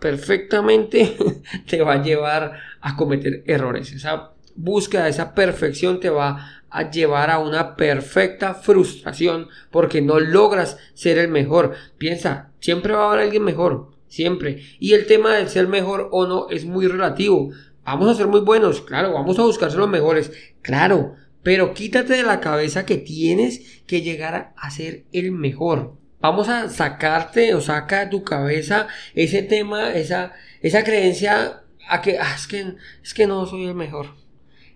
perfectamente, 0.00 1.16
te 1.68 1.82
va 1.82 1.94
a 1.94 2.02
llevar 2.02 2.58
a 2.80 2.96
cometer 2.96 3.42
errores. 3.46 3.92
Esa 3.92 4.32
búsqueda 4.54 5.08
esa 5.08 5.34
perfección 5.34 6.00
te 6.00 6.10
va 6.10 6.62
a 6.70 6.90
llevar 6.90 7.30
a 7.30 7.38
una 7.38 7.76
perfecta 7.76 8.54
frustración 8.54 9.48
porque 9.70 10.02
no 10.02 10.20
logras 10.20 10.78
ser 10.94 11.18
el 11.18 11.28
mejor. 11.28 11.74
Piensa, 11.98 12.52
siempre 12.60 12.92
va 12.92 13.04
a 13.04 13.08
haber 13.12 13.24
alguien 13.24 13.42
mejor, 13.42 13.90
siempre. 14.06 14.62
Y 14.78 14.92
el 14.92 15.06
tema 15.06 15.34
de 15.34 15.48
ser 15.48 15.66
mejor 15.66 16.08
o 16.12 16.26
no 16.26 16.48
es 16.48 16.64
muy 16.64 16.86
relativo. 16.86 17.50
Vamos 17.84 18.08
a 18.08 18.14
ser 18.14 18.28
muy 18.28 18.40
buenos, 18.40 18.82
claro, 18.82 19.12
vamos 19.12 19.38
a 19.38 19.42
buscar 19.42 19.70
ser 19.70 19.80
los 19.80 19.88
mejores, 19.88 20.30
claro, 20.62 21.14
pero 21.42 21.74
quítate 21.74 22.12
de 22.12 22.22
la 22.22 22.38
cabeza 22.38 22.84
que 22.84 22.98
tienes 22.98 23.82
que 23.86 24.02
llegar 24.02 24.52
a 24.56 24.70
ser 24.70 25.06
el 25.12 25.32
mejor. 25.32 25.96
Vamos 26.20 26.48
a 26.48 26.68
sacarte 26.68 27.54
o 27.54 27.60
saca 27.60 28.00
de 28.00 28.10
tu 28.10 28.24
cabeza 28.24 28.88
ese 29.14 29.42
tema, 29.42 29.92
esa, 29.94 30.32
esa 30.60 30.84
creencia 30.84 31.62
a 31.88 32.02
que, 32.02 32.18
ah, 32.18 32.34
es 32.34 32.46
que 32.46 32.74
es 33.02 33.14
que 33.14 33.26
no 33.26 33.46
soy 33.46 33.64
el 33.64 33.74
mejor. 33.74 34.14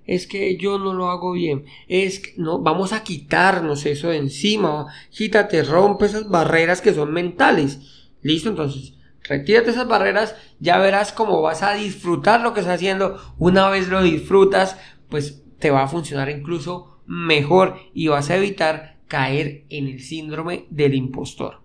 Es 0.06 0.26
que 0.26 0.56
yo 0.56 0.78
no 0.78 0.92
lo 0.92 1.10
hago 1.10 1.32
bien. 1.32 1.64
Es 1.88 2.20
que 2.20 2.34
no, 2.36 2.58
vamos 2.58 2.92
a 2.92 3.02
quitarnos 3.02 3.86
eso 3.86 4.08
de 4.08 4.18
encima. 4.18 4.86
Quítate, 5.10 5.62
rompe 5.62 6.06
esas 6.06 6.28
barreras 6.28 6.80
que 6.80 6.92
son 6.92 7.12
mentales. 7.12 8.10
Listo, 8.22 8.50
entonces, 8.50 8.94
retírate 9.22 9.70
esas 9.70 9.88
barreras, 9.88 10.34
ya 10.60 10.78
verás 10.78 11.12
cómo 11.12 11.40
vas 11.42 11.62
a 11.62 11.74
disfrutar 11.74 12.40
lo 12.40 12.52
que 12.52 12.60
estás 12.60 12.76
haciendo. 12.76 13.18
Una 13.38 13.68
vez 13.68 13.88
lo 13.88 14.02
disfrutas, 14.02 14.76
pues 15.08 15.42
te 15.58 15.70
va 15.70 15.84
a 15.84 15.88
funcionar 15.88 16.28
incluso 16.30 17.00
mejor 17.06 17.76
y 17.92 18.08
vas 18.08 18.30
a 18.30 18.36
evitar 18.36 18.93
caer 19.08 19.64
en 19.68 19.86
el 19.86 20.00
síndrome 20.00 20.66
del 20.70 20.94
impostor. 20.94 21.60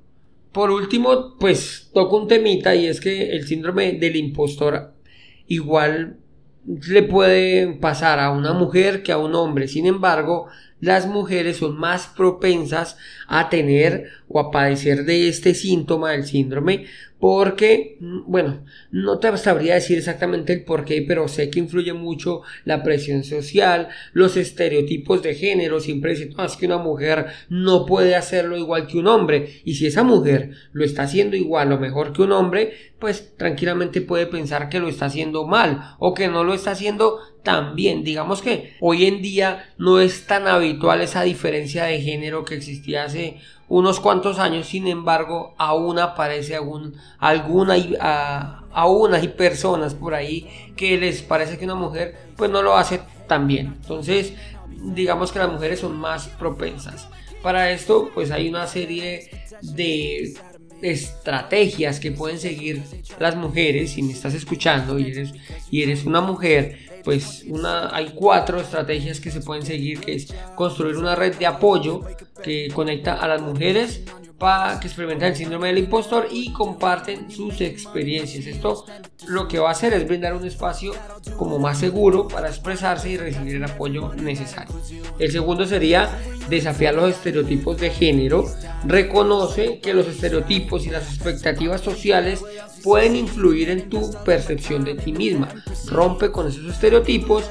Por 0.51 0.71
último, 0.71 1.37
pues 1.39 1.89
toco 1.93 2.17
un 2.17 2.27
temita 2.27 2.75
y 2.75 2.87
es 2.87 2.99
que 2.99 3.31
el 3.31 3.45
síndrome 3.47 3.93
del 3.93 4.15
impostor 4.15 4.93
igual 5.47 6.17
le 6.65 7.03
puede 7.03 7.73
pasar 7.73 8.19
a 8.19 8.31
una 8.31 8.53
mujer 8.53 9.03
que 9.03 9.11
a 9.11 9.17
un 9.17 9.35
hombre. 9.35 9.67
Sin 9.67 9.85
embargo, 9.85 10.47
las 10.79 11.07
mujeres 11.07 11.57
son 11.57 11.77
más 11.77 12.07
propensas 12.07 12.97
a 13.27 13.49
tener 13.49 14.09
o 14.27 14.39
a 14.39 14.51
padecer 14.51 15.05
de 15.05 15.27
este 15.27 15.53
síntoma 15.53 16.11
del 16.11 16.25
síndrome 16.25 16.85
porque, 17.19 17.97
mm, 17.99 18.31
bueno, 18.31 18.63
no 18.91 19.19
te 19.19 19.35
sabría 19.37 19.75
decir 19.75 19.97
exactamente 19.97 20.53
el 20.53 20.63
por 20.63 20.85
qué, 20.85 21.03
pero 21.05 21.27
sé 21.27 21.49
que 21.49 21.59
influye 21.59 21.93
mucho 21.93 22.41
la 22.63 22.81
presión 22.81 23.23
social, 23.23 23.89
los 24.13 24.37
estereotipos 24.37 25.21
de 25.21 25.35
género, 25.35 25.81
siempre 25.81 26.11
dicen, 26.11 26.33
no, 26.37 26.47
que 26.57 26.65
una 26.65 26.77
mujer 26.77 27.25
no 27.49 27.85
puede 27.85 28.15
hacerlo 28.15 28.57
igual 28.57 28.87
que 28.87 28.97
un 28.97 29.07
hombre, 29.07 29.61
y 29.65 29.75
si 29.75 29.87
esa 29.87 30.03
mujer 30.03 30.51
lo 30.71 30.85
está 30.85 31.03
haciendo 31.03 31.35
igual 31.35 31.71
o 31.73 31.79
mejor 31.79 32.13
que 32.13 32.21
un 32.21 32.31
hombre, 32.31 32.73
pues 32.99 33.35
tranquilamente 33.35 34.01
puede 34.01 34.25
pensar 34.25 34.69
que 34.69 34.79
lo 34.79 34.87
está 34.87 35.05
haciendo 35.05 35.45
mal 35.45 35.95
o 35.99 36.13
que 36.13 36.27
no 36.29 36.43
lo 36.43 36.53
está 36.53 36.71
haciendo 36.71 37.19
tan 37.43 37.75
bien. 37.75 38.03
Digamos 38.03 38.41
que 38.41 38.73
hoy 38.79 39.05
en 39.05 39.21
día 39.21 39.69
no 39.77 39.99
es 39.99 40.25
tan 40.27 40.47
habitual 40.47 41.01
esa 41.01 41.23
diferencia 41.23 41.85
de 41.85 42.01
género 42.01 42.45
que 42.45 42.55
existía 42.55 43.05
hace 43.05 43.39
unos 43.67 43.99
cuantos 43.99 44.39
años, 44.39 44.67
sin 44.67 44.87
embargo, 44.87 45.53
aún 45.57 45.99
aparece 45.99 46.55
algún, 46.55 46.95
alguna, 47.19 47.73
hay 47.73 49.27
personas 49.37 49.93
por 49.93 50.15
ahí 50.15 50.49
que 50.75 50.97
les 50.97 51.21
parece 51.21 51.57
que 51.57 51.65
una 51.65 51.75
mujer 51.75 52.17
pues 52.35 52.49
no 52.49 52.63
lo 52.63 52.75
hace 52.75 52.99
tan 53.27 53.47
bien. 53.47 53.77
Entonces, 53.81 54.33
digamos 54.83 55.31
que 55.31 55.39
las 55.39 55.51
mujeres 55.51 55.79
son 55.79 55.95
más 55.95 56.27
propensas. 56.27 57.07
Para 57.43 57.71
esto, 57.71 58.09
pues 58.13 58.31
hay 58.31 58.49
una 58.49 58.65
serie 58.65 59.29
de 59.61 60.33
estrategias 60.81 61.99
que 61.99 62.11
pueden 62.11 62.39
seguir 62.39 62.83
las 63.19 63.35
mujeres. 63.35 63.91
Si 63.91 64.01
me 64.01 64.13
estás 64.13 64.33
escuchando 64.33 64.97
y 64.97 65.11
eres, 65.11 65.33
y 65.69 65.83
eres 65.83 66.05
una 66.05 66.21
mujer, 66.21 66.88
pues 67.03 67.45
una, 67.47 67.95
hay 67.95 68.11
cuatro 68.15 68.59
estrategias 68.59 69.19
que 69.19 69.31
se 69.31 69.41
pueden 69.41 69.65
seguir, 69.65 69.99
que 69.99 70.15
es 70.15 70.33
construir 70.55 70.97
una 70.97 71.15
red 71.15 71.35
de 71.35 71.45
apoyo 71.45 72.01
que 72.43 72.69
conecta 72.73 73.13
a 73.13 73.27
las 73.27 73.41
mujeres 73.41 74.03
para 74.39 74.79
que 74.79 74.87
experimentan 74.87 75.29
el 75.29 75.35
síndrome 75.35 75.67
del 75.67 75.79
impostor 75.79 76.27
y 76.31 76.53
comparten 76.53 77.29
sus 77.29 77.59
experiencias. 77.59 78.47
Esto 78.47 78.85
lo 79.27 79.47
que 79.47 79.59
va 79.59 79.67
a 79.67 79.71
hacer 79.73 79.93
es 79.93 80.07
brindar 80.07 80.33
un 80.33 80.45
espacio 80.45 80.93
como 81.37 81.59
más 81.59 81.77
seguro 81.77 82.27
para 82.27 82.47
expresarse 82.47 83.09
y 83.09 83.17
recibir 83.17 83.57
el 83.57 83.65
apoyo 83.65 84.13
necesario. 84.15 84.73
El 85.19 85.31
segundo 85.31 85.65
sería 85.65 86.09
desafiar 86.49 86.95
los 86.95 87.09
estereotipos 87.11 87.77
de 87.77 87.89
género. 87.89 88.45
Reconoce 88.85 89.79
que 89.79 89.93
los 89.93 90.07
estereotipos 90.07 90.85
y 90.85 90.89
las 90.89 91.13
expectativas 91.13 91.81
sociales 91.81 92.41
pueden 92.83 93.15
influir 93.15 93.69
en 93.69 93.89
tu 93.89 94.11
percepción 94.23 94.83
de 94.83 94.95
ti 94.95 95.13
misma. 95.13 95.49
Rompe 95.87 96.31
con 96.31 96.47
esos 96.47 96.65
estereotipos 96.65 97.43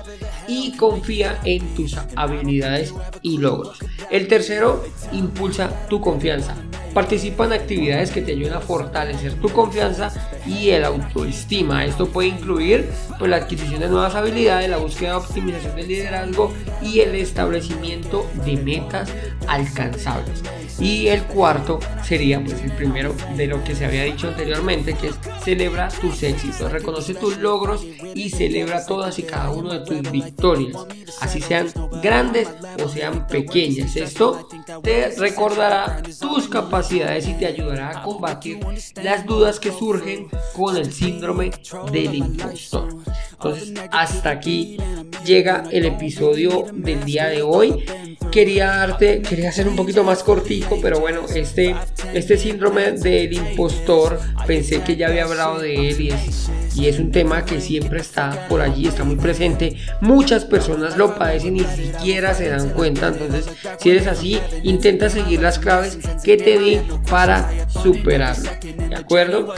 y 0.46 0.76
confía 0.76 1.40
en 1.44 1.74
tus 1.74 1.96
habilidades 2.16 2.94
y 3.22 3.38
logros. 3.38 3.78
El 4.10 4.28
tercero, 4.28 4.84
impulsa 5.12 5.88
tu 5.88 6.00
confianza. 6.00 6.56
Participa 6.94 7.44
en 7.46 7.52
actividades 7.52 8.10
que 8.10 8.22
te 8.22 8.32
ayuden 8.32 8.54
a 8.54 8.60
fortalecer 8.60 9.34
tu 9.34 9.48
confianza 9.50 10.10
y 10.46 10.70
el 10.70 10.84
autoestima. 10.84 11.84
Esto 11.84 12.08
puede 12.08 12.28
incluir 12.28 12.88
pues, 13.18 13.30
la 13.30 13.36
adquisición 13.36 13.80
de 13.80 13.88
nuevas 13.88 14.14
habilidades, 14.14 14.70
la 14.70 14.78
búsqueda 14.78 15.10
de 15.10 15.16
optimización 15.16 15.76
del 15.76 15.88
liderazgo 15.88 16.52
y 16.82 17.00
el 17.00 17.14
establecimiento 17.14 18.28
de 18.44 18.56
metas 18.56 19.12
alcanzables. 19.46 20.42
Y 20.80 21.08
el 21.08 21.24
cuarto 21.24 21.80
sería 22.04 22.42
pues 22.42 22.62
el 22.62 22.72
primero 22.72 23.14
de 23.36 23.46
lo 23.46 23.62
que 23.64 23.74
se 23.74 23.84
había 23.84 24.04
dicho 24.04 24.28
anteriormente, 24.28 24.94
que 24.94 25.08
es 25.08 25.18
celebra 25.44 25.88
tus 25.88 26.22
éxitos, 26.22 26.70
reconoce 26.70 27.14
tus 27.14 27.38
logros 27.38 27.84
y 28.14 28.30
celebra 28.30 28.86
todas 28.86 29.18
y 29.18 29.22
cada 29.22 29.50
uno 29.50 29.72
de 29.72 29.80
tus 29.80 30.10
victorias, 30.10 30.76
así 31.20 31.40
sean 31.40 31.68
grandes 32.02 32.48
o 32.84 32.88
sean 32.88 33.26
pequeñas. 33.26 33.96
Esto 33.96 34.48
te 34.82 35.10
recordará 35.16 36.02
tus 36.20 36.48
capacidades 36.48 36.77
y 36.80 37.34
te 37.34 37.46
ayudará 37.46 37.90
a 37.90 38.02
combatir 38.04 38.60
las 39.02 39.26
dudas 39.26 39.58
que 39.58 39.72
surgen 39.72 40.28
con 40.54 40.76
el 40.76 40.92
síndrome 40.92 41.50
del 41.90 42.14
impostor. 42.14 42.98
Entonces, 43.32 43.74
hasta 43.90 44.30
aquí 44.30 44.76
llega 45.24 45.64
el 45.72 45.86
episodio 45.86 46.66
del 46.72 47.04
día 47.04 47.26
de 47.26 47.42
hoy 47.42 47.84
quería 48.30 48.66
darte, 48.66 49.22
quería 49.22 49.48
hacer 49.48 49.68
un 49.68 49.76
poquito 49.76 50.04
más 50.04 50.22
cortico, 50.22 50.78
pero 50.80 51.00
bueno, 51.00 51.22
este, 51.34 51.74
este 52.14 52.36
síndrome 52.36 52.92
del 52.92 53.32
impostor, 53.32 54.20
pensé 54.46 54.82
que 54.82 54.96
ya 54.96 55.08
había 55.08 55.24
hablado 55.24 55.58
de 55.58 55.88
él 55.88 56.00
y 56.00 56.10
es, 56.10 56.50
y 56.74 56.86
es 56.86 56.98
un 56.98 57.10
tema 57.10 57.44
que 57.44 57.60
siempre 57.60 58.00
está 58.00 58.46
por 58.48 58.60
allí, 58.60 58.86
está 58.86 59.04
muy 59.04 59.16
presente. 59.16 59.76
Muchas 60.00 60.44
personas 60.44 60.96
lo 60.96 61.16
padecen 61.16 61.56
y 61.56 61.60
ni 61.60 61.66
siquiera 61.66 62.34
se 62.34 62.48
dan 62.48 62.70
cuenta, 62.70 63.08
entonces 63.08 63.46
si 63.78 63.90
eres 63.90 64.06
así, 64.06 64.40
intenta 64.62 65.10
seguir 65.10 65.40
las 65.40 65.58
claves 65.58 65.98
que 66.22 66.36
te 66.36 66.58
di 66.58 66.67
para 67.10 67.50
superarlo. 67.68 68.50
¿De 68.88 68.96
acuerdo? 68.96 69.54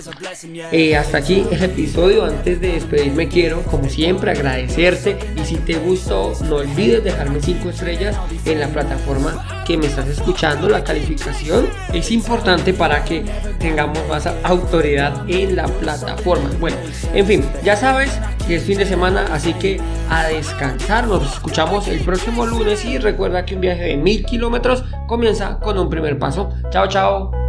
Eh, 0.73 0.97
hasta 0.97 1.19
aquí 1.19 1.45
el 1.51 1.63
episodio. 1.63 2.25
Antes 2.25 2.61
de 2.61 2.73
despedirme 2.73 3.29
quiero, 3.29 3.63
como 3.63 3.89
siempre, 3.89 4.33
agradecerte 4.33 5.17
y 5.41 5.45
si 5.45 5.57
te 5.57 5.75
gustó, 5.75 6.33
no 6.49 6.57
olvides 6.57 7.03
dejarme 7.05 7.41
5 7.41 7.71
estrellas 7.71 8.17
en 8.45 8.61
la 8.61 8.69
plataforma 8.69 9.63
que 9.67 9.77
me 9.77 9.87
estás 9.87 10.09
escuchando. 10.09 10.69
La 10.69 10.85
calificación 10.85 11.69
es 11.93 12.11
importante 12.11 12.73
para 12.73 13.05
que 13.05 13.25
tengamos 13.59 13.99
más 14.09 14.27
autoridad 14.43 15.29
en 15.29 15.57
la 15.57 15.67
plataforma. 15.67 16.51
Bueno, 16.59 16.77
en 17.15 17.27
fin, 17.27 17.45
ya 17.65 17.77
sabes 17.77 18.11
que 18.47 18.57
es 18.57 18.65
fin 18.65 18.79
de 18.79 18.87
semana, 18.87 19.27
así 19.33 19.55
que 19.55 19.81
a 20.09 20.25
descansar. 20.25 21.07
Nos 21.07 21.35
escuchamos 21.35 21.89
el 21.89 22.01
próximo 22.01 22.45
lunes 22.47 22.85
y 22.85 22.99
recuerda 22.99 23.45
que 23.45 23.55
un 23.55 23.61
viaje 23.61 23.85
de 23.85 23.97
mil 23.97 24.25
kilómetros 24.25 24.85
comienza 25.07 25.59
con 25.61 25.79
un 25.79 25.89
primer 25.89 26.19
paso. 26.19 26.51
Chao, 26.71 26.89
chao. 26.89 27.00
tchau. 27.01 27.40